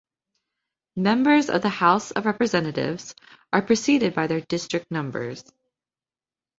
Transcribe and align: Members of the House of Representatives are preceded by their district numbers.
Members 0.97 1.51
of 1.51 1.61
the 1.61 1.69
House 1.69 2.09
of 2.09 2.25
Representatives 2.25 3.13
are 3.53 3.61
preceded 3.61 4.15
by 4.15 4.25
their 4.25 4.41
district 4.41 4.89
numbers. 4.89 5.43